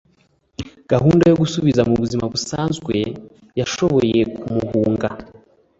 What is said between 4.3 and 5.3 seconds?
kumuhunga